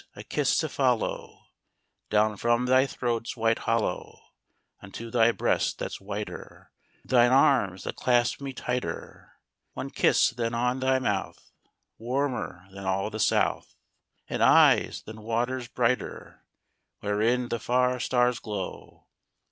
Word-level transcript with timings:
a 0.15 0.23
kiss 0.23 0.57
to 0.57 0.67
follow 0.67 1.45
Down 2.09 2.35
from 2.35 2.65
thy 2.65 2.87
throat's 2.87 3.37
white 3.37 3.59
hollow 3.69 4.19
Unto 4.81 5.11
thy 5.11 5.31
breast 5.31 5.77
that's 5.77 6.01
whiter: 6.01 6.71
Thine 7.05 7.31
arms, 7.31 7.83
that 7.83 7.97
clasp 7.97 8.41
me 8.41 8.51
tighter; 8.51 9.33
One 9.73 9.91
kiss 9.91 10.31
then 10.31 10.55
on 10.55 10.79
thy 10.79 10.97
mouth, 10.97 11.51
Warmer 11.99 12.65
than 12.71 12.85
all 12.85 13.11
the 13.11 13.19
South; 13.19 13.75
And 14.27 14.41
eyes, 14.41 15.03
than 15.03 15.21
waters 15.21 15.67
brighter 15.67 16.45
Wherein 17.01 17.49
the 17.49 17.59
far 17.59 17.99
stars 17.99 18.39
glow. 18.39 19.05